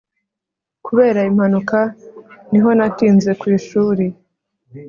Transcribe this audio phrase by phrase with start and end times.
[0.85, 1.79] kubera impanuka
[2.51, 4.05] niho natinze ku ishuri